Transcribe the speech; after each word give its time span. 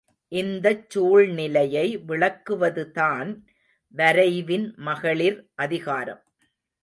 இந்தச் 0.31 0.89
சூழ்நிலையை 0.89 1.97
விளக்குவதுதான் 2.07 3.29
வரைவின் 3.93 4.75
மகளிர் 4.79 5.39
அதிகாரம். 5.55 6.23